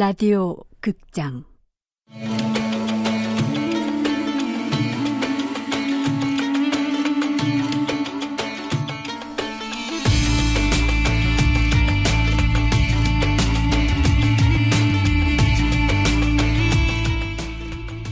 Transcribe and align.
라디오 0.00 0.56
극장. 0.80 1.44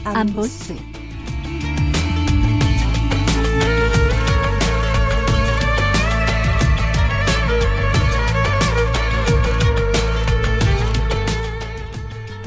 안보스 0.03 0.75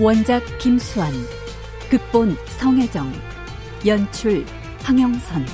원작 0.02 0.42
김수환 0.59 1.12
극본 1.88 2.34
성혜정 2.59 3.12
연출 3.87 4.45
황영선 4.83 5.47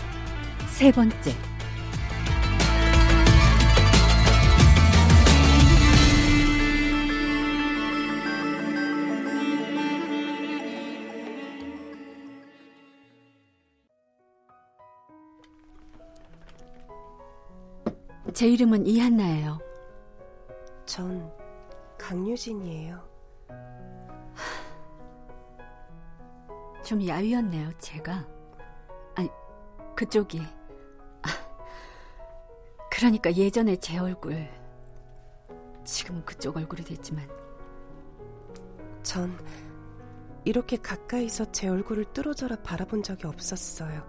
세 0.69 0.91
번째 0.91 1.35
제 18.33 18.49
이름은 18.49 18.87
이한나예요. 18.87 19.59
전 20.87 21.31
강유진이에요. 21.99 23.09
좀 26.89 27.07
야위었네요, 27.07 27.71
제가. 27.77 28.27
아니, 29.15 29.29
그쪽이. 29.95 30.41
아, 31.21 31.29
그러니까 32.91 33.31
예전에 33.31 33.77
제 33.77 33.99
얼굴. 33.99 34.49
지금은 35.85 36.25
그쪽 36.25 36.57
얼굴이 36.57 36.83
됐지만. 36.85 37.29
전 39.03 39.39
이렇게 40.47 40.79
가까이서 40.79 41.53
제 41.53 41.69
얼굴을 41.69 42.07
뚫어져라 42.15 42.57
바라본 42.63 43.03
적이 43.03 43.27
없었어요. 43.27 44.03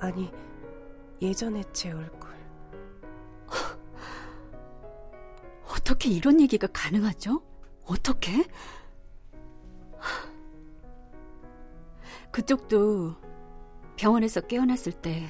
아니, 0.00 0.32
예전에 1.20 1.62
제 1.74 1.92
얼굴. 1.92 2.30
어떻게 5.68 6.08
이런 6.08 6.40
얘기가 6.40 6.66
가능하죠? 6.68 7.42
어떻게? 7.84 8.42
그쪽도 12.32 13.14
병원에서 13.96 14.40
깨어났을 14.40 14.92
때 14.92 15.28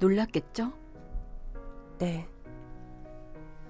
놀랐겠죠? 0.00 0.72
네. 1.98 2.26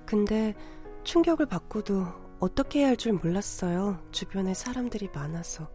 근데 0.06 0.54
충격을 1.02 1.46
받고도 1.46 2.06
어떻게 2.38 2.80
해야 2.80 2.88
할 2.88 2.96
줄 2.96 3.12
몰랐어요. 3.14 4.00
주변에 4.12 4.54
사람들이 4.54 5.10
많아서. 5.12 5.70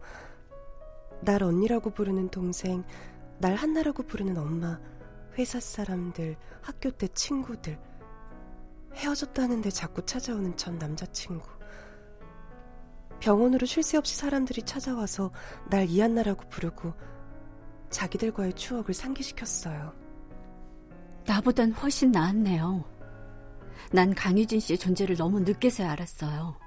날 1.20 1.42
언니라고 1.42 1.90
부르는 1.90 2.30
동생, 2.30 2.84
날 3.38 3.54
한나라고 3.54 4.04
부르는 4.04 4.38
엄마, 4.38 4.80
회사 5.38 5.60
사람들, 5.60 6.36
학교 6.62 6.90
때 6.90 7.06
친구들. 7.08 7.78
헤어졌다는데 8.94 9.70
자꾸 9.70 10.04
찾아오는 10.04 10.56
전 10.56 10.78
남자친구. 10.78 11.46
병원으로 13.20 13.66
쉴 13.66 13.82
새 13.82 13.98
없이 13.98 14.16
사람들이 14.16 14.62
찾아와서 14.62 15.30
날 15.68 15.88
이한나라고 15.88 16.48
부르고 16.48 16.94
자기들과의 17.90 18.54
추억을 18.54 18.94
상기시켰어요. 18.94 19.94
나보단 21.26 21.72
훨씬 21.72 22.10
나았네요. 22.10 22.84
난 23.92 24.14
강유진 24.14 24.60
씨의 24.60 24.78
존재를 24.78 25.16
너무 25.16 25.40
늦게서야 25.40 25.90
알았어요. 25.90 26.58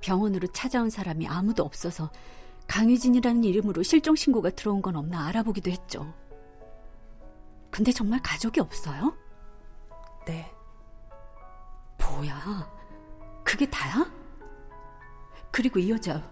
병원으로 0.00 0.48
찾아온 0.48 0.90
사람이 0.90 1.26
아무도 1.26 1.64
없어서 1.64 2.10
강유진이라는 2.68 3.44
이름으로 3.44 3.82
실종 3.82 4.14
신고가 4.14 4.50
들어온 4.50 4.80
건 4.80 4.96
없나 4.96 5.26
알아보기도 5.26 5.70
했죠. 5.70 6.14
근데 7.70 7.92
정말 7.92 8.20
가족이 8.22 8.60
없어요? 8.60 9.16
네. 10.26 10.50
뭐야? 11.98 12.70
그게 13.44 13.68
다야? 13.68 14.19
그리고 15.50 15.78
이 15.78 15.90
여자 15.90 16.28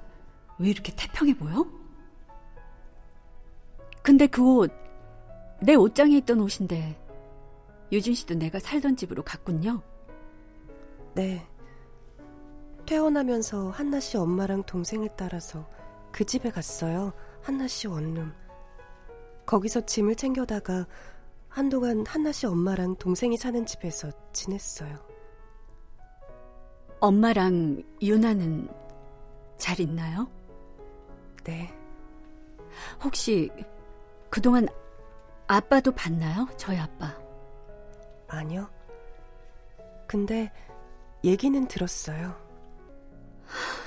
왜 0.58 0.70
이렇게 0.70 0.92
태평해 0.94 1.34
보여? 1.34 1.66
근데 4.02 4.26
그 4.26 4.58
옷, 4.58 4.72
내 5.60 5.74
옷장에 5.74 6.16
있던 6.18 6.40
옷인데 6.40 6.98
유진 7.92 8.14
씨도 8.14 8.34
내가 8.34 8.58
살던 8.58 8.96
집으로 8.96 9.22
갔군요. 9.22 9.82
네. 11.14 11.46
퇴원하면서 12.86 13.70
한나 13.70 14.00
씨 14.00 14.16
엄마랑 14.16 14.62
동생을 14.64 15.10
따라서 15.16 15.68
그 16.10 16.24
집에 16.24 16.50
갔어요. 16.50 17.12
한나 17.42 17.66
씨 17.66 17.86
원룸. 17.86 18.32
거기서 19.46 19.82
짐을 19.82 20.14
챙겨다가 20.14 20.86
한동안 21.48 22.04
한나 22.06 22.32
씨 22.32 22.46
엄마랑 22.46 22.96
동생이 22.96 23.36
사는 23.36 23.64
집에서 23.66 24.10
지냈어요. 24.32 24.96
엄마랑 27.00 27.82
유나는 28.02 28.68
잘 29.58 29.78
있나요? 29.80 30.30
네. 31.44 31.74
혹시 33.02 33.50
그동안 34.30 34.68
아빠도 35.46 35.92
봤나요? 35.92 36.46
저희 36.56 36.78
아빠. 36.78 37.14
아니요. 38.28 38.68
근데 40.06 40.52
얘기는 41.24 41.66
들었어요. 41.66 42.34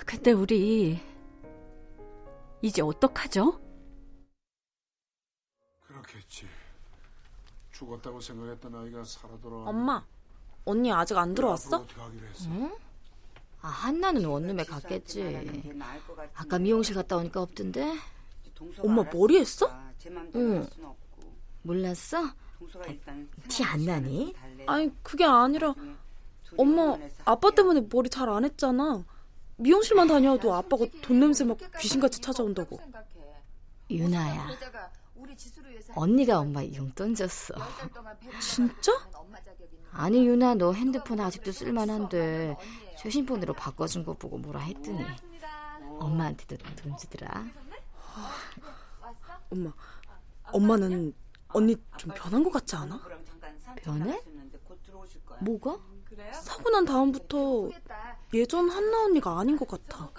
근데 0.05 0.31
우리 0.31 0.99
이제 2.61 2.81
어떡하죠? 2.81 3.59
그렇겠지. 5.81 6.47
죽었다고 7.71 8.19
생각했던 8.19 8.75
아이가 8.75 9.03
살아 9.03 9.37
돌아. 9.41 9.69
엄마, 9.69 10.05
언니 10.65 10.91
아직 10.91 11.17
안 11.17 11.33
들어왔어? 11.33 11.77
어떻게 11.77 11.99
하기로 12.01 12.27
했어? 12.27 12.49
응? 12.49 12.75
아, 13.61 13.67
한나는 13.67 14.25
원룸에 14.25 14.63
갔겠지. 14.63 15.21
아까 16.33 16.57
미용실 16.59 16.95
갔다 16.95 17.17
오니까 17.17 17.41
없던데? 17.41 17.95
엄마 18.79 19.03
머리 19.13 19.37
했어? 19.39 19.67
응. 20.35 20.67
몰랐어? 21.63 22.23
티안 23.47 23.85
나니? 23.85 24.33
아니, 24.67 24.91
그게 25.03 25.25
아니라 25.25 25.73
엄마 26.57 26.97
아빠 27.25 27.51
때문에 27.51 27.81
머리 27.91 28.09
잘 28.09 28.29
안 28.29 28.43
했잖아. 28.45 29.03
미용실만 29.57 30.07
다녀도 30.07 30.53
아빠가 30.55 30.85
돈 31.03 31.19
냄새 31.19 31.43
막 31.43 31.57
귀신같이 31.79 32.19
찾아온다고. 32.19 32.79
유나야. 33.91 34.47
언니가 35.95 36.39
엄마 36.39 36.63
용돈 36.65 37.15
줬어. 37.15 37.53
진짜? 38.39 38.91
아니 39.91 40.25
유나 40.25 40.55
너 40.55 40.71
핸드폰 40.71 41.19
아직도 41.19 41.51
쓸만한데 41.51 42.55
최신폰으로 42.99 43.53
바꿔준 43.53 44.05
거 44.05 44.13
보고 44.13 44.37
뭐라 44.37 44.59
했더니 44.61 45.03
엄마한테도 45.99 46.57
돈 46.77 46.97
주더라. 46.97 47.45
엄마, 49.49 49.73
엄마는 50.45 51.13
언니 51.49 51.75
좀 51.97 52.11
변한 52.15 52.43
것 52.43 52.51
같지 52.51 52.75
않아? 52.75 53.01
변해? 53.77 54.21
뭐가? 55.41 55.77
사고 56.33 56.69
난 56.69 56.85
다음부터 56.85 57.69
예전 58.33 58.69
한나 58.69 59.05
언니가 59.05 59.39
아닌 59.39 59.57
것 59.57 59.67
같아. 59.67 60.09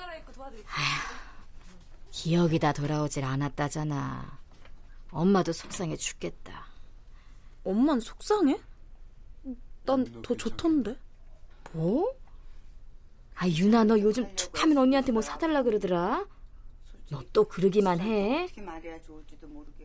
기억이 2.11 2.59
다 2.59 2.73
돌아오질 2.73 3.25
않았다잖아. 3.25 4.42
엄마도 5.13 5.53
속상해 5.53 5.97
죽겠다. 5.97 6.67
엄만 7.65 8.01
속상해? 8.01 8.59
난 9.85 10.05
더 10.23 10.35
좋던데. 10.37 10.97
뭐? 11.73 12.13
아 13.37 13.49
유나 13.49 13.85
너 13.85 13.99
요즘 14.01 14.35
툭하면 14.37 14.79
언니한테 14.79 15.13
뭐 15.13 15.23
사달라 15.23 15.63
그러더라. 15.63 16.27
너 17.11 17.23
또 17.33 17.45
그러기만 17.45 18.01
해. 18.01 18.45
어떻게 18.45 18.63
말해야 18.63 19.01
좋을지도 19.03 19.47
모르겠 19.49 19.82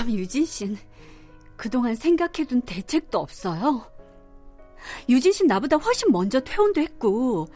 그럼 0.00 0.12
유진 0.18 0.46
씨는 0.46 0.78
그동안 1.56 1.94
생각해둔 1.94 2.62
대책도 2.62 3.18
없어요? 3.18 3.84
유진 5.10 5.30
씨 5.32 5.44
나보다 5.44 5.76
훨씬 5.76 6.10
먼저 6.10 6.40
퇴원도 6.40 6.80
했고 6.80 7.46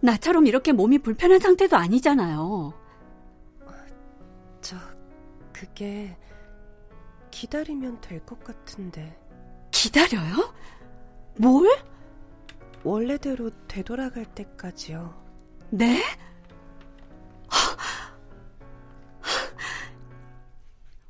나처럼 0.00 0.46
이렇게 0.46 0.70
몸이 0.70 0.98
불편한 0.98 1.40
상태도 1.40 1.76
아니잖아요. 1.76 2.72
저, 4.60 4.76
그게 5.52 6.16
기다리면 7.32 8.00
될 8.00 8.24
것 8.24 8.42
같은데. 8.44 9.18
기다려요? 9.72 10.54
뭘? 11.36 11.68
원래대로 12.84 13.50
되돌아갈 13.66 14.24
때까지요. 14.24 15.20
네? 15.70 16.00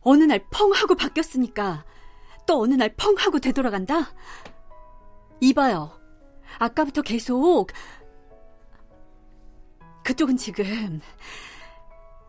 어느 0.02 0.24
날 0.24 0.44
펑 0.50 0.72
하고 0.72 0.94
바뀌었으니까 0.94 1.84
또 2.46 2.60
어느 2.62 2.74
날 2.74 2.94
펑 2.96 3.14
하고 3.18 3.38
되돌아간다? 3.38 4.12
이봐요. 5.40 5.98
아까부터 6.58 7.02
계속 7.02 7.68
그쪽은 10.04 10.36
지금 10.36 11.00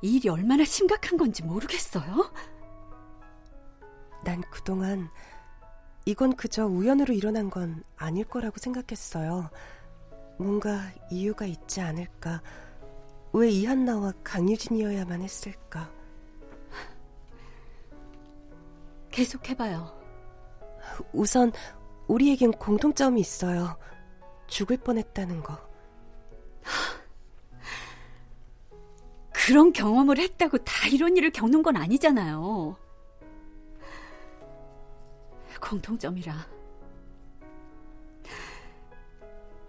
일이 0.01 0.29
얼마나 0.29 0.63
심각한 0.63 1.17
건지 1.17 1.43
모르겠어요? 1.43 2.31
난 4.23 4.41
그동안 4.49 5.09
이건 6.05 6.35
그저 6.35 6.65
우연으로 6.65 7.13
일어난 7.13 7.49
건 7.49 7.83
아닐 7.95 8.25
거라고 8.25 8.57
생각했어요. 8.57 9.49
뭔가 10.37 10.91
이유가 11.09 11.45
있지 11.45 11.81
않을까. 11.81 12.41
왜 13.33 13.49
이한나와 13.49 14.13
강유진이어야만 14.23 15.21
했을까. 15.21 15.89
계속해봐요. 19.13 20.01
우선 21.13 21.51
우리에겐 22.07 22.51
공통점이 22.53 23.21
있어요. 23.21 23.77
죽을 24.47 24.77
뻔했다는 24.77 25.43
거. 25.43 25.57
그런 29.31 29.71
경험을 29.71 30.17
했다고 30.17 30.57
다 30.59 30.87
이런 30.87 31.15
일을 31.15 31.31
겪는 31.31 31.61
건 31.61 31.77
아니잖아요. 31.77 32.75
공통점이라. 35.61 36.47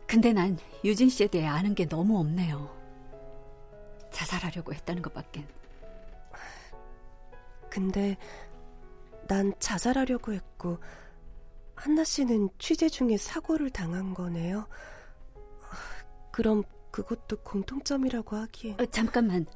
근데 0.07 0.33
난 0.33 0.59
유진 0.85 1.09
씨에 1.09 1.27
대해 1.27 1.47
아는 1.47 1.75
게 1.75 1.87
너무 1.87 2.19
없네요. 2.19 2.75
자살하려고 4.11 4.73
했다는 4.73 5.03
것밖엔. 5.03 5.47
근데 7.69 8.17
난 9.27 9.53
자살하려고 9.59 10.33
했고 10.33 10.79
한나 11.75 12.05
씨는 12.05 12.51
취재 12.59 12.89
중에 12.89 13.17
사고를 13.17 13.71
당한 13.71 14.15
거네요. 14.15 14.67
그럼 16.31 16.63
그것도 16.91 17.39
공통점이라고 17.43 18.37
하기에. 18.37 18.77
어, 18.81 18.87
잠깐만. 18.87 19.47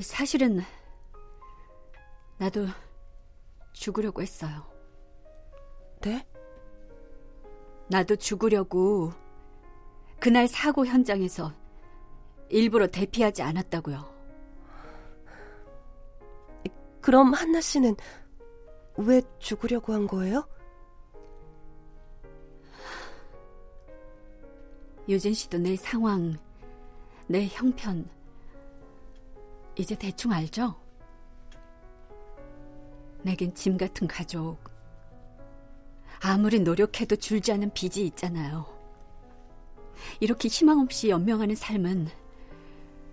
사실은 0.00 0.60
나도 2.38 2.66
죽으려고 3.72 4.22
했어요. 4.22 4.66
네? 6.00 6.26
나도 7.88 8.16
죽으려고 8.16 9.12
그날 10.20 10.46
사고 10.46 10.86
현장에서 10.86 11.52
일부러 12.48 12.86
대피하지 12.86 13.42
않았다고요. 13.42 14.17
그럼 17.08 17.32
한나 17.32 17.58
씨는 17.58 17.96
왜 18.98 19.22
죽으려고 19.38 19.94
한 19.94 20.06
거예요? 20.06 20.46
유진 25.08 25.32
씨도 25.32 25.56
내 25.56 25.74
상황, 25.74 26.36
내 27.26 27.46
형편, 27.46 28.06
이제 29.74 29.96
대충 29.96 30.32
알죠? 30.32 30.74
내겐 33.22 33.54
짐 33.54 33.78
같은 33.78 34.06
가족. 34.06 34.58
아무리 36.20 36.60
노력해도 36.60 37.16
줄지 37.16 37.52
않는 37.52 37.72
빚이 37.72 38.04
있잖아요. 38.08 38.66
이렇게 40.20 40.50
희망 40.50 40.80
없이 40.80 41.08
연명하는 41.08 41.54
삶은 41.54 42.08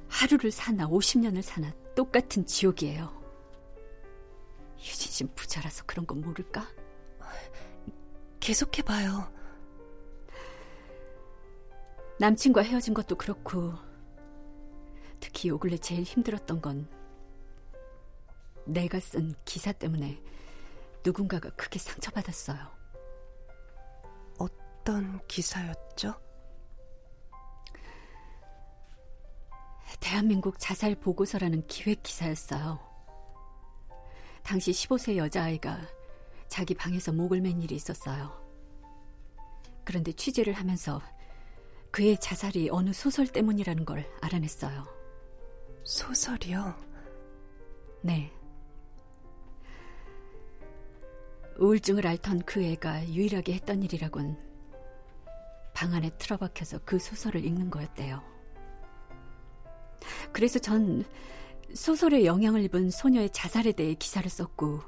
하루를 0.09 0.51
사나 0.51 0.85
50년을 0.85 1.41
사나 1.41 1.71
똑같은 1.95 2.45
지옥이에요. 2.45 3.24
유진 4.85 5.11
씨 5.11 5.23
부자라서 5.33 5.83
그런 5.85 6.05
건 6.05 6.21
모를까? 6.21 6.67
계속해봐요. 8.39 9.33
남친과 12.19 12.61
헤어진 12.61 12.93
것도 12.93 13.17
그렇고, 13.17 13.73
특히 15.19 15.49
요 15.49 15.57
근래 15.57 15.77
제일 15.77 16.03
힘들었던 16.03 16.61
건 16.61 16.87
내가 18.65 18.99
쓴 18.99 19.33
기사 19.43 19.71
때문에 19.71 20.21
누군가가 21.03 21.49
크게 21.51 21.79
상처받았어요. 21.79 22.57
어떤 24.37 25.19
기사였죠? 25.27 26.13
대한민국 29.99 30.59
자살 30.59 30.95
보고서라는 30.95 31.65
기획 31.67 32.03
기사였어요. 32.03 32.94
당시 34.45 34.71
15세 34.71 35.17
여자아이가 35.17 35.81
자기 36.47 36.75
방에서 36.75 37.11
목을 37.11 37.41
맨 37.41 37.61
일이 37.63 37.75
있었어요. 37.75 38.31
그런데 39.83 40.11
취재를 40.13 40.53
하면서 40.53 41.01
그의 41.89 42.17
자살이 42.19 42.69
어느 42.69 42.93
소설 42.93 43.25
때문이라는 43.25 43.85
걸 43.85 44.05
알아냈어요. 44.21 44.85
소설이요? 45.83 46.75
네. 48.01 48.31
우울증을 51.57 52.05
앓던 52.05 52.43
그 52.43 52.63
애가 52.63 53.07
유일하게 53.09 53.53
했던 53.53 53.81
일이라곤 53.81 54.37
방 55.73 55.93
안에 55.93 56.11
틀어박혀서 56.17 56.81
그 56.85 56.99
소설을 56.99 57.43
읽는 57.45 57.71
거였대요. 57.71 58.21
그래서 60.31 60.59
전 60.59 61.03
소설에 61.75 62.25
영향을 62.25 62.63
입은 62.63 62.89
소녀의 62.89 63.31
자살에 63.31 63.73
대해 63.73 63.95
기사를 63.95 64.27
썼고 64.29 64.79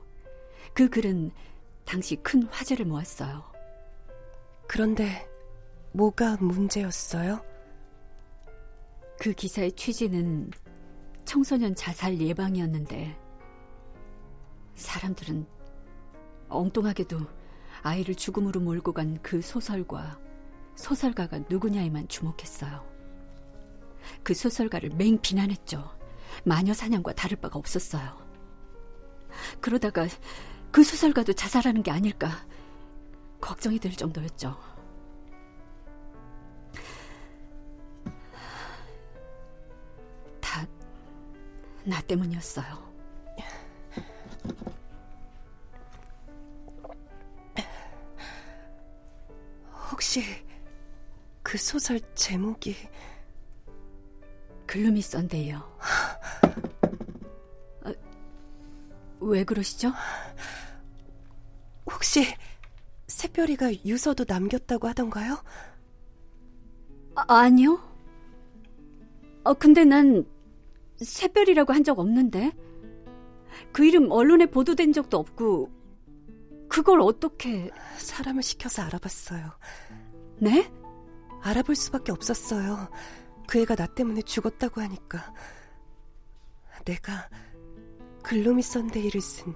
그 0.73 0.89
글은 0.89 1.31
당시 1.83 2.15
큰 2.17 2.43
화제를 2.43 2.85
모았어요. 2.85 3.43
그런데 4.67 5.27
뭐가 5.91 6.38
문제였어요? 6.38 7.43
그 9.19 9.33
기사의 9.33 9.73
취지는 9.73 10.50
청소년 11.25 11.75
자살 11.75 12.19
예방이었는데 12.19 13.19
사람들은 14.75 15.45
엉뚱하게도 16.47 17.19
아이를 17.81 18.15
죽음으로 18.15 18.62
몰고 18.62 18.93
간 18.93 19.19
그 19.21 19.41
소설과 19.41 20.19
소설가가 20.75 21.39
누구냐에만 21.50 22.07
주목했어요. 22.07 22.85
그 24.23 24.33
소설가를 24.33 24.91
맹 24.91 25.19
비난했죠. 25.19 25.96
마녀 26.44 26.74
사냥과 26.74 27.13
다를 27.13 27.38
바가 27.38 27.58
없었어요. 27.60 28.25
그러다가 29.62 30.08
그 30.72 30.84
소설가도 30.84 31.34
자살하는 31.34 31.84
게 31.84 31.91
아닐까 31.91 32.29
걱정이 33.39 33.79
될 33.79 33.94
정도였죠. 33.96 34.58
다 40.41 40.67
나 41.88 42.01
때문이었어요. 42.01 42.86
혹시 49.89 50.22
그 51.41 51.58
소설 51.58 52.01
제목이 52.13 52.75
글루미 54.65 55.01
썬데이요. 55.01 55.77
왜 59.27 59.43
그러시죠? 59.43 59.91
혹시 61.91 62.25
새별이가 63.07 63.72
유서도 63.86 64.25
남겼다고 64.27 64.88
하던가요? 64.88 65.38
아, 67.15 67.50
니요 67.50 67.79
어, 69.43 69.53
근데 69.53 69.86
난 69.86 70.25
새별이라고 70.98 71.74
한 71.74 71.84
적 71.84 72.00
없는데. 72.00 72.51
그 73.72 73.86
이름 73.86 74.12
언론에 74.12 74.46
보도된 74.46 74.93
적도 74.93 75.17
없고, 75.17 75.72
그걸 76.69 77.01
어떻게. 77.01 77.72
사람을 77.98 78.43
시켜서 78.43 78.81
알아봤어요. 78.84 79.51
네? 80.39 80.72
알아볼 81.41 81.75
수밖에 81.75 82.12
없었어요. 82.12 82.89
그 83.48 83.60
애가 83.62 83.75
나 83.75 83.88
때문에 83.88 84.22
죽었다고 84.22 84.81
하니까. 84.81 85.34
내가 86.86 87.29
글로미 88.27 88.62
선데이를 88.62 89.22
쓴 89.22 89.53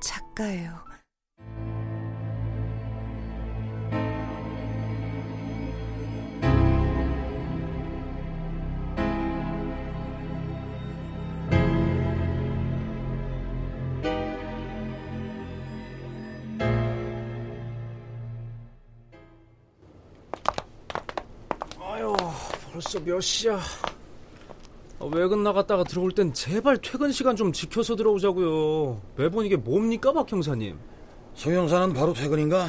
작가예요. 0.00 0.88
벌써 22.72 23.00
몇 23.00 23.20
시야? 23.20 23.58
아, 25.00 25.04
외근 25.04 25.42
나갔다가 25.44 25.84
들어올 25.84 26.12
땐 26.12 26.32
제발 26.32 26.78
퇴근 26.78 27.12
시간 27.12 27.36
좀 27.36 27.52
지켜서 27.52 27.94
들어오자고요. 27.96 29.00
매번 29.16 29.44
이게 29.46 29.56
뭡니까, 29.56 30.12
박 30.12 30.30
형사님? 30.30 30.78
송 31.34 31.54
형사는 31.54 31.92
바로 31.92 32.12
퇴근인가? 32.12 32.66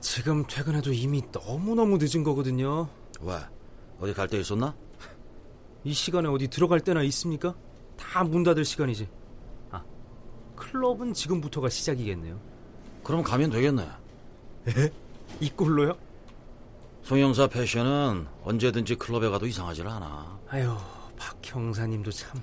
지금 0.00 0.44
퇴근해도 0.46 0.92
이미 0.92 1.22
너무너무 1.32 1.98
늦은 2.00 2.24
거거든요. 2.24 2.88
왜? 3.20 3.34
어디 4.00 4.12
갈 4.14 4.28
데 4.28 4.38
있었나? 4.40 4.74
이 5.84 5.92
시간에 5.92 6.28
어디 6.28 6.48
들어갈 6.48 6.80
때나 6.80 7.02
있습니까? 7.04 7.54
다 7.96 8.24
문 8.24 8.42
닫을 8.42 8.64
시간이지. 8.64 9.08
아, 9.70 9.82
클럽은 10.56 11.14
지금부터가 11.14 11.68
시작이겠네요. 11.68 12.38
그럼 13.04 13.22
가면 13.22 13.50
되겠네. 13.50 13.82
에? 13.82 14.90
이 15.40 15.48
꼴로요? 15.50 15.96
송 17.02 17.18
형사 17.18 17.46
패션은 17.46 18.26
언제든지 18.44 18.96
클럽에 18.96 19.28
가도 19.30 19.46
이상하질 19.46 19.86
않아. 19.86 20.38
아유, 20.48 20.76
박 21.18 21.36
형사님도 21.42 22.10
참. 22.10 22.40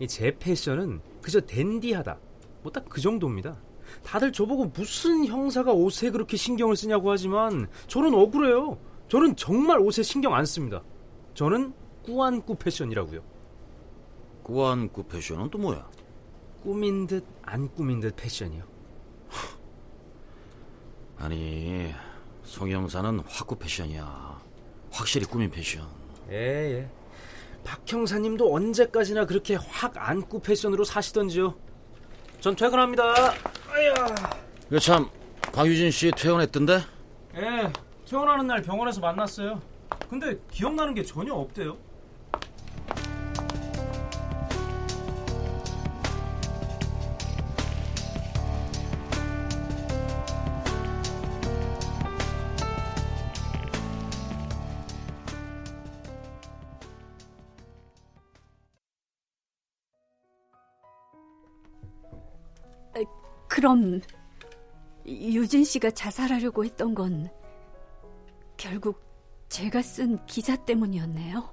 이제 0.00 0.36
패션은 0.38 1.00
그저 1.22 1.40
댄디하다. 1.40 2.18
뭐 2.62 2.72
딱 2.72 2.84
그 2.88 3.00
정도입니다. 3.00 3.56
다들 4.02 4.32
저보고 4.32 4.66
무슨 4.66 5.26
형사가 5.26 5.72
옷에 5.72 6.10
그렇게 6.10 6.36
신경을 6.36 6.76
쓰냐고 6.76 7.10
하지만 7.10 7.68
저는 7.88 8.14
억울해요. 8.14 8.78
저는 9.08 9.36
정말 9.36 9.78
옷에 9.80 10.02
신경 10.02 10.34
안 10.34 10.44
씁니다. 10.46 10.82
저는 11.34 11.72
꾸안꾸 12.02 12.56
패션이라고요. 12.56 13.20
꾸안꾸 14.42 15.04
패션은 15.04 15.50
또 15.50 15.58
뭐야? 15.58 15.88
꾸민 16.62 17.06
듯 17.06 17.24
안 17.42 17.68
꾸민 17.74 18.00
듯 18.00 18.14
패션이요. 18.16 18.64
아니, 21.18 21.92
송 22.44 22.70
형사는 22.70 23.18
화꾸 23.20 23.56
패션이야. 23.56 24.40
확실히 24.90 25.26
꾸민 25.26 25.50
패션. 25.50 25.86
예, 26.30 26.34
예. 26.34 26.90
박 27.64 27.80
형사님도 27.86 28.52
언제까지나 28.54 29.26
그렇게 29.26 29.54
확 29.54 29.92
안꾸 29.96 30.40
패션으로 30.40 30.84
사시던지요. 30.84 31.54
전 32.40 32.56
퇴근합니다. 32.56 33.04
아야. 33.70 33.94
이거 34.68 34.78
참, 34.78 35.08
강유진 35.52 35.90
씨 35.90 36.10
퇴원했던데? 36.10 36.80
예, 37.36 37.72
퇴원하는 38.08 38.46
날 38.46 38.62
병원에서 38.62 39.00
만났어요. 39.00 39.60
근데 40.10 40.36
기억나는 40.50 40.94
게 40.94 41.02
전혀 41.02 41.32
없대요. 41.34 41.76
그럼 63.52 64.00
유진 65.04 65.62
씨가 65.62 65.90
자살하려고 65.90 66.64
했던 66.64 66.94
건 66.94 67.28
결국 68.56 69.04
제가 69.50 69.82
쓴 69.82 70.24
기사 70.24 70.56
때문이었네요. 70.56 71.52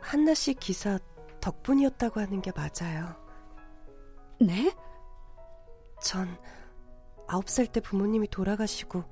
한나 0.00 0.34
씨 0.34 0.54
기사 0.54 0.98
덕분이었다고 1.40 2.18
하는 2.18 2.42
게 2.42 2.50
맞아요. 2.50 3.14
네? 4.40 4.74
전 6.02 6.36
아홉 7.28 7.48
살 7.48 7.68
때 7.68 7.78
부모님이 7.80 8.26
돌아가시고 8.26 9.04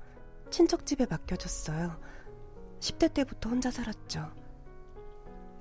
친척 0.49 0.85
집에 0.85 1.05
맡겨졌어요. 1.05 1.97
10대 2.81 3.13
때부터 3.13 3.49
혼자 3.49 3.71
살았죠. 3.71 4.29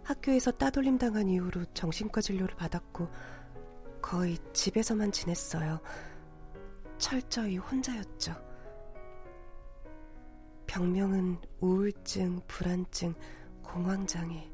학교에서 0.03 0.51
따돌림 0.51 0.99
당한 0.99 1.29
이후로 1.29 1.67
정신과 1.67 2.21
진료를 2.21 2.57
받았고 2.57 3.09
거의 4.05 4.37
집에서만 4.53 5.11
지냈어요. 5.11 5.81
철저히 6.99 7.57
혼자였죠. 7.57 8.35
병명은 10.67 11.39
우울증, 11.61 12.39
불안증, 12.47 13.15
공황장애. 13.63 14.51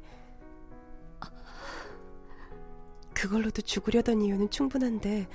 그걸로도 3.13 3.63
죽으려던 3.63 4.23
이유는 4.23 4.51
충분한데 4.51 5.27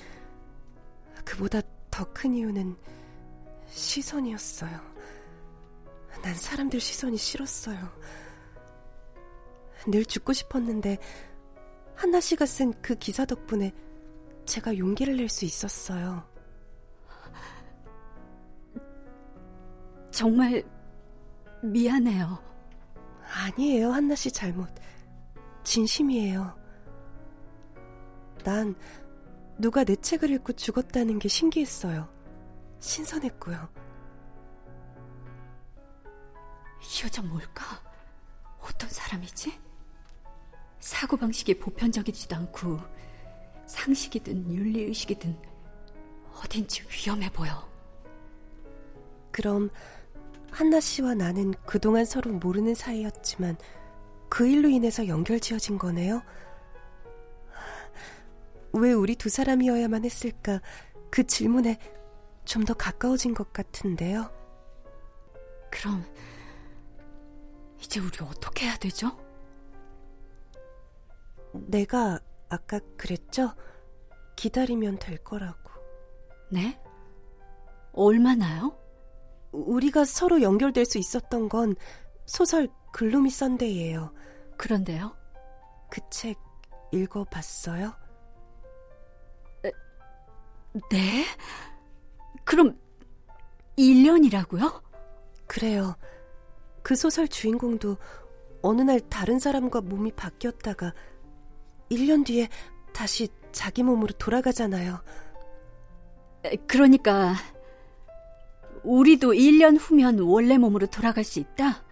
그보다 1.26 1.62
더 1.92 2.06
큰 2.14 2.34
이유는 2.36 2.78
시선이었어요. 3.68 4.80
난 6.24 6.34
사람들 6.34 6.80
시선이 6.80 7.18
싫었어요. 7.18 7.78
늘 9.88 10.06
죽고 10.06 10.32
싶었는데 10.32 11.00
한나 11.96 12.22
씨가 12.22 12.46
쓴 12.46 12.72
그 12.82 12.96
기사 12.96 13.26
덕분에 13.26 13.74
제가 14.46 14.78
용기를 14.78 15.18
낼 15.18 15.28
수 15.30 15.46
있었어요. 15.46 16.24
정말 20.12 20.64
미안해요. 21.62 22.42
아니에요, 23.24 23.92
한나 23.92 24.16
씨 24.16 24.32
잘못. 24.32 24.70
진심이에요. 25.64 26.56
난 28.44 28.76
누가 29.58 29.84
내 29.84 29.96
책을 29.96 30.30
읽고 30.32 30.54
죽었다는 30.54 31.20
게 31.20 31.28
신기했어요. 31.28 32.08
신선했고요. 32.80 33.70
이 36.82 37.04
여자 37.04 37.22
뭘까? 37.24 37.66
어떤 38.60 38.90
사람이지? 38.90 39.60
사고방식이 40.80 41.60
보편적이지도 41.60 42.36
않고 42.36 42.80
상식이든 43.68 44.52
윤리의식이든 44.52 45.36
어딘지 46.44 46.84
위험해 46.84 47.30
보여. 47.32 47.68
그럼 49.32 49.70
한나 50.52 50.80
씨와 50.80 51.16
나는 51.16 51.54
그동안 51.66 52.06
서로 52.06 52.32
모르는 52.32 52.76
사이였지만 52.76 53.58
그 54.30 54.48
일로 54.48 54.70
인해서 54.70 55.08
연결 55.08 55.40
지어진 55.40 55.78
거네요? 55.78 56.22
왜 58.74 58.94
우리 58.94 59.16
두 59.16 59.30
사람이어야만 59.30 60.06
했을까? 60.06 60.62
그 61.10 61.26
질문에 61.26 61.80
좀 62.46 62.64
더 62.66 62.74
가까워진 62.74 63.34
것 63.34 63.52
같은데요. 63.52 64.32
그럼 65.72 66.06
이제 67.82 68.00
우리 68.00 68.18
어떻게 68.22 68.66
해야 68.66 68.78
되죠? 68.78 69.18
내가 71.54 72.20
아까 72.50 72.80
그랬죠? 72.98 73.54
기다리면 74.36 75.00
될 75.00 75.18
거라고. 75.24 75.72
네? 76.52 76.80
얼마나요? 77.94 78.78
우리가 79.52 80.06
서로 80.06 80.42
연결될 80.42 80.86
수 80.86 80.98
있었던 80.98 81.50
건 81.50 81.76
소설 82.26 82.68
글루미 82.92 83.30
썬데이예요. 83.30 84.14
그런데요? 84.58 85.16
그 85.90 86.02
책 86.10 86.38
읽어봤어요? 86.92 87.94
네? 90.92 91.26
그럼 92.44 92.78
1년이라고요? 93.78 94.84
그래요. 95.48 95.96
그 96.84 96.96
소설 96.96 97.28
주인공도 97.28 97.98
어느 98.62 98.82
날 98.82 99.00
다른 99.00 99.40
사람과 99.40 99.82
몸이 99.82 100.12
바뀌었다가 100.14 100.94
1년 101.90 102.26
뒤에 102.26 102.50
다시 102.94 103.28
자기 103.52 103.84
몸으로 103.84 104.14
돌아가잖아요. 104.18 105.02
그러니까 106.68 107.34
우리도 108.84 109.34
1년 109.34 109.78
후면 109.80 110.20
원래 110.20 110.58
몸으로 110.58 110.88
돌아갈 110.88 111.24
수 111.24 111.40
있다? 111.40 111.84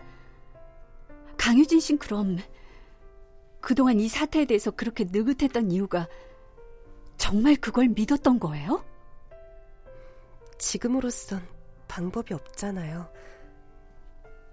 강유진 1.38 1.80
씨는 1.80 2.00
그럼 2.00 2.38
그동안 3.60 4.00
이 4.00 4.08
사태에 4.08 4.46
대해서 4.46 4.72
그렇게 4.72 5.06
느긋했던 5.10 5.72
이유가 5.72 6.08
정말 7.18 7.56
그걸 7.56 7.88
믿었던 7.88 8.40
거예요? 8.40 8.84
지금으로선 10.58 11.42
방법이 11.88 12.34
없잖아요. 12.34 13.10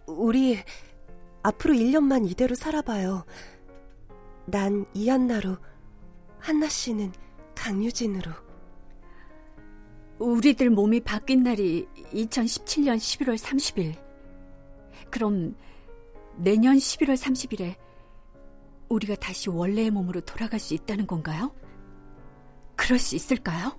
우리 0.06 0.58
앞으로 1.42 1.74
1년만 1.74 2.28
이대로 2.30 2.54
살아봐요. 2.54 3.24
난 4.50 4.84
이한나로, 4.94 5.56
한나 6.38 6.68
씨는 6.68 7.12
강유진으로. 7.54 8.32
우리들 10.18 10.70
몸이 10.70 11.00
바뀐 11.00 11.42
날이 11.42 11.86
2017년 12.12 12.96
11월 12.96 13.38
30일. 13.38 13.94
그럼 15.10 15.56
내년 16.36 16.76
11월 16.76 17.16
30일에 17.16 17.76
우리가 18.88 19.14
다시 19.16 19.48
원래의 19.48 19.90
몸으로 19.90 20.20
돌아갈 20.20 20.58
수 20.58 20.74
있다는 20.74 21.06
건가요? 21.06 21.54
그럴 22.76 22.98
수 22.98 23.14
있을까요? 23.14 23.78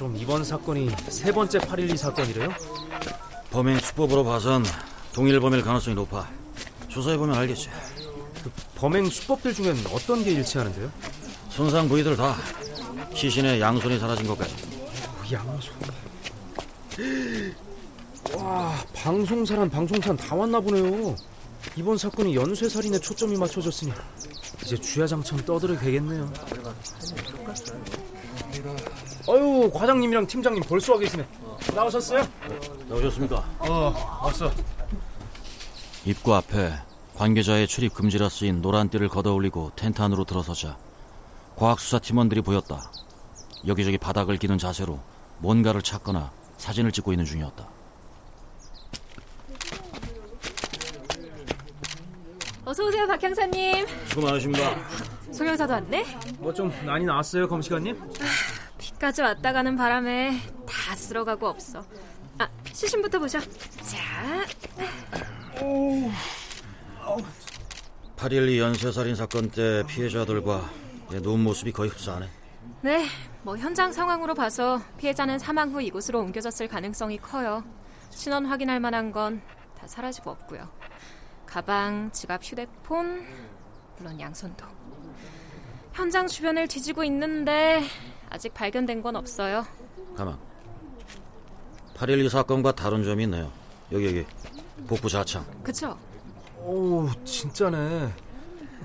그럼 0.00 0.16
이번 0.16 0.42
사건이 0.42 0.88
세 1.10 1.30
번째 1.30 1.58
8.12 1.58 1.94
사건이래요? 1.94 2.48
범행 3.50 3.78
수법으로 3.80 4.24
봐선 4.24 4.64
동일 5.12 5.38
범일 5.40 5.60
가능성이 5.60 5.94
높아. 5.94 6.26
조사해보면 6.88 7.36
알겠지. 7.36 7.68
그 8.42 8.50
범행 8.76 9.10
수법들 9.10 9.52
중엔 9.52 9.76
어떤 9.92 10.24
게 10.24 10.30
일치하는데요? 10.30 10.90
손상 11.50 11.86
부위들 11.86 12.16
다 12.16 12.34
시신의 13.12 13.60
양손이 13.60 13.98
사라진 13.98 14.26
것까지. 14.26 14.54
양손. 15.32 15.74
와, 18.38 18.82
방송사란 18.94 19.68
방송산 19.68 20.16
다 20.16 20.34
왔나 20.34 20.60
보네요. 20.60 21.14
이번 21.76 21.98
사건이 21.98 22.34
연쇄살인에 22.36 22.98
초점이 23.00 23.36
맞춰졌으니 23.36 23.92
이제 24.64 24.78
주야장천 24.78 25.44
떠들어 25.44 25.78
되겠네요. 25.78 26.32
과장님이랑 29.68 30.26
팀장님 30.26 30.62
벌써 30.62 30.92
와 30.92 30.98
계시네. 30.98 31.26
나오셨어요? 31.74 32.26
나오셨습니까? 32.88 33.36
어, 33.58 34.20
왔어. 34.22 34.50
입구 36.04 36.34
앞에 36.34 36.72
관계자의 37.16 37.66
출입 37.66 37.92
금지라 37.94 38.28
쓰인 38.30 38.62
노란 38.62 38.88
띠를 38.88 39.08
걷어올리고 39.08 39.72
텐트 39.76 40.00
안으로 40.00 40.24
들어서자 40.24 40.78
과학수사 41.56 41.98
팀원들이 41.98 42.40
보였다. 42.40 42.90
여기저기 43.66 43.98
바닥을 43.98 44.38
기는 44.38 44.56
자세로 44.56 44.98
뭔가를 45.38 45.82
찾거나 45.82 46.30
사진을 46.56 46.92
찍고 46.92 47.12
있는 47.12 47.26
중이었다. 47.26 47.66
어서 52.64 52.84
오세요, 52.84 53.06
박 53.06 53.22
형사님. 53.22 53.86
수고 54.08 54.22
많으십니다. 54.22 54.76
송 55.32 55.46
형사도 55.46 55.72
왔네? 55.74 56.04
뭐좀 56.38 56.72
많이 56.86 57.04
나왔어요, 57.04 57.48
검시관님? 57.48 57.98
비까지 59.00 59.22
왔다 59.22 59.52
가는 59.52 59.76
바람에 59.76 60.38
다 60.68 60.94
쓸어가고 60.94 61.48
없어. 61.48 61.82
아, 62.38 62.48
시신부터 62.72 63.18
보죠. 63.18 63.40
자, 63.40 64.44
8.12 68.16 68.58
연쇄살인 68.58 69.14
사건 69.16 69.50
때 69.50 69.82
피해자들과 69.88 70.70
누운 71.22 71.42
모습이 71.42 71.72
거의 71.72 71.88
흡사하네. 71.90 72.28
네, 72.82 73.06
뭐 73.42 73.56
현장 73.56 73.90
상황으로 73.92 74.34
봐서 74.34 74.80
피해자는 74.98 75.38
사망 75.38 75.70
후 75.72 75.80
이곳으로 75.80 76.20
옮겨졌을 76.20 76.68
가능성이 76.68 77.16
커요. 77.18 77.64
신원 78.10 78.46
확인할 78.46 78.80
만한 78.80 79.10
건 79.12 79.40
다 79.78 79.86
사라지고 79.86 80.30
없고요. 80.30 80.68
가방, 81.46 82.10
지갑, 82.12 82.44
휴대폰, 82.44 83.26
물론 83.96 84.20
양손도. 84.20 84.79
현장 86.00 86.26
주변을 86.26 86.66
뒤지고 86.66 87.04
있는데 87.04 87.82
아직 88.30 88.54
발견된 88.54 89.02
건 89.02 89.16
없어요. 89.16 89.66
가만. 90.16 90.38
8.12 91.94 92.30
사건과 92.30 92.72
다른 92.72 93.04
점이 93.04 93.24
있네요. 93.24 93.52
여기 93.92 94.06
여기 94.06 94.26
복부 94.88 95.10
좌창. 95.10 95.44
그쵸? 95.62 95.98
오, 96.56 97.06
진짜네. 97.26 98.14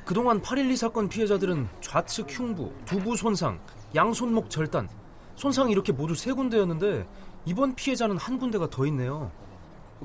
그동안 0.03 0.41
8.12 0.41 0.75
사건 0.75 1.07
피해자들은 1.07 1.69
좌측 1.79 2.27
흉부, 2.29 2.73
두부 2.83 3.15
손상, 3.15 3.61
양손목 3.95 4.49
절단, 4.49 4.89
손상이 5.37 5.71
이렇게 5.71 5.93
모두 5.93 6.15
세 6.15 6.33
군데였는데 6.33 7.07
이번 7.45 7.75
피해자는 7.75 8.17
한 8.17 8.37
군데가 8.37 8.69
더 8.69 8.85
있네요. 8.87 9.31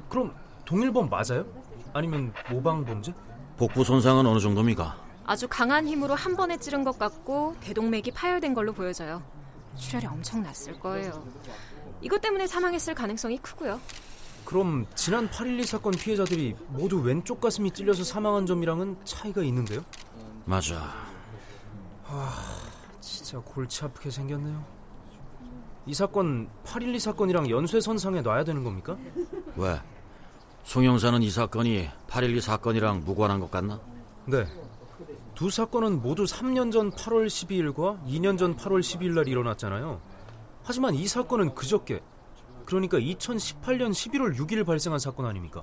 그럼 0.09 0.33
동일범 0.65 1.11
맞아요? 1.11 1.45
아니면 1.93 2.33
모방 2.49 2.85
범죄? 2.85 3.13
복부 3.57 3.83
손상은 3.83 4.25
어느 4.27 4.39
정도입니까? 4.39 5.10
아주 5.31 5.47
강한 5.47 5.87
힘으로 5.87 6.17
한 6.17 6.35
번에 6.35 6.57
찌른 6.57 6.83
것 6.83 6.99
같고 6.99 7.55
대동맥이 7.61 8.11
파열된 8.11 8.53
걸로 8.53 8.73
보여져요. 8.73 9.23
출혈이 9.77 10.05
엄청 10.07 10.43
났을 10.43 10.77
거예요. 10.81 11.25
이것 12.01 12.21
때문에 12.21 12.49
사망했을 12.49 12.97
가능성이 12.97 13.39
크고요. 13.39 13.81
그럼 14.45 14.87
지난 14.97 15.31
8.12 15.31 15.67
사건 15.67 15.93
피해자들이 15.93 16.57
모두 16.71 17.01
왼쪽 17.01 17.41
가슴이 17.41 17.71
찔려서 17.71 18.03
사망한 18.03 18.45
점이랑은 18.45 18.97
차이가 19.05 19.45
있는데요? 19.45 19.85
맞아. 20.47 20.93
진짜 23.01 23.39
골치 23.39 23.85
아프게 23.85 24.11
생겼네요. 24.11 24.65
이 25.87 25.95
사건 25.95 26.51
8.12 26.65 26.99
사건이랑 26.99 27.49
연쇄선상에 27.49 28.23
놔야 28.23 28.43
되는 28.43 28.65
겁니까? 28.65 28.97
왜? 29.55 29.81
송 30.65 30.83
형사는 30.83 31.23
이 31.23 31.31
사건이 31.31 31.89
8.12 32.09 32.41
사건이랑 32.41 33.05
무관한 33.05 33.39
것 33.39 33.49
같나? 33.49 33.81
네. 34.27 34.45
두 35.41 35.49
사건은 35.49 36.03
모두 36.03 36.25
3년 36.25 36.71
전 36.71 36.91
8월 36.91 37.27
12일과 37.27 37.99
2년 38.05 38.37
전 38.37 38.55
8월 38.59 38.81
12일 38.81 39.15
날 39.15 39.27
일어났잖아요. 39.27 39.99
하지만 40.65 40.95
이 40.95 41.09
사건은 41.09 41.55
그저께 41.55 42.03
그러니까 42.67 42.99
2018년 42.99 43.91
11월 43.91 44.37
6일 44.37 44.67
발생한 44.67 44.99
사건 44.99 45.25
아닙니까? 45.25 45.63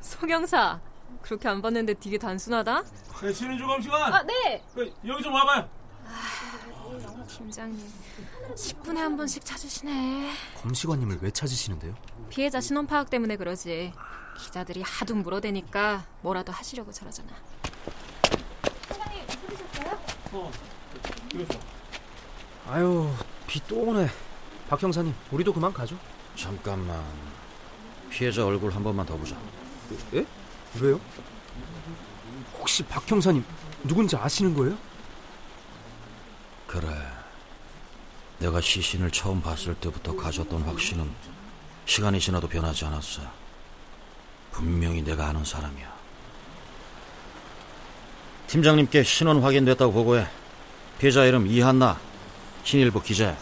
송영사 0.00 0.80
그렇게 1.22 1.46
안 1.46 1.62
봤는데 1.62 1.94
되게 1.94 2.18
단순하다. 2.18 2.82
네, 3.22 3.32
신은주 3.32 3.64
검시관. 3.64 4.12
아 4.12 4.20
네. 4.24 4.60
그, 4.74 4.92
여기 5.06 5.22
좀 5.22 5.32
와봐요. 5.32 5.68
팀장님 7.28 7.86
10분에 8.56 8.96
한 8.96 9.16
번씩 9.16 9.44
찾으시네. 9.44 10.32
검시관님을 10.60 11.18
왜 11.20 11.30
찾으시는데요? 11.30 11.94
피해자 12.30 12.60
신원 12.60 12.88
파악 12.88 13.10
때문에 13.10 13.36
그러지. 13.36 13.92
기자들이 14.38 14.82
하도 14.82 15.14
물어대니까 15.14 16.04
뭐라도 16.20 16.50
하시려고 16.50 16.90
저러잖아. 16.90 17.30
아유, 22.68 23.10
비 23.46 23.60
또 23.68 23.76
오네. 23.76 24.08
박 24.68 24.82
형사님, 24.82 25.14
우리도 25.30 25.52
그만 25.52 25.72
가죠. 25.72 25.96
잠깐만. 26.36 27.02
피해자 28.10 28.44
얼굴 28.46 28.72
한 28.72 28.82
번만 28.82 29.04
더 29.04 29.16
보자. 29.16 29.36
예? 30.14 30.24
왜요? 30.80 30.98
혹시 32.58 32.82
박 32.84 33.08
형사님 33.10 33.44
누군지 33.84 34.16
아시는 34.16 34.54
거예요? 34.54 34.76
그래. 36.66 36.88
내가 38.38 38.60
시신을 38.60 39.10
처음 39.10 39.40
봤을 39.40 39.74
때부터 39.76 40.16
가졌던 40.16 40.62
확신은 40.62 41.10
시간이 41.86 42.18
지나도 42.18 42.48
변하지 42.48 42.84
않았어. 42.86 43.22
분명히 44.50 45.02
내가 45.02 45.28
아는 45.28 45.44
사람이야. 45.44 45.93
팀장님께 48.54 49.02
신원 49.02 49.42
확인됐다고 49.42 49.92
보고해. 49.92 50.26
피해자 51.00 51.24
이름 51.24 51.44
이한나, 51.44 51.98
신일보 52.62 53.02
기자야. 53.02 53.36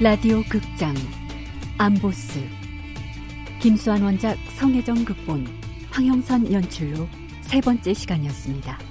라디오 0.00 0.42
극장 0.48 0.94
암보스 1.80 2.46
김수환 3.58 4.02
원작 4.02 4.36
성혜정 4.58 5.02
극본 5.02 5.46
황영선 5.90 6.52
연출로 6.52 7.08
세 7.40 7.58
번째 7.62 7.94
시간이었습니다. 7.94 8.89